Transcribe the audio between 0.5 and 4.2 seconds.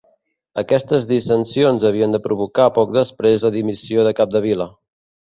Aquestes dissensions havien de provocar poc després la dimissió de